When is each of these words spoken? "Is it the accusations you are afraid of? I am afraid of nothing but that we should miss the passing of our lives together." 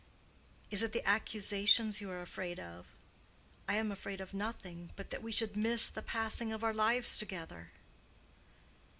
"Is 0.71 0.81
it 0.81 0.93
the 0.93 1.07
accusations 1.07 2.01
you 2.01 2.09
are 2.09 2.23
afraid 2.23 2.59
of? 2.59 2.87
I 3.69 3.75
am 3.75 3.91
afraid 3.91 4.19
of 4.19 4.33
nothing 4.33 4.89
but 4.95 5.11
that 5.11 5.21
we 5.21 5.31
should 5.31 5.55
miss 5.55 5.87
the 5.87 6.01
passing 6.01 6.51
of 6.51 6.63
our 6.63 6.73
lives 6.73 7.19
together." 7.19 7.67